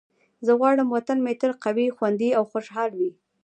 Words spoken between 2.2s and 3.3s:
او خوشحال وي.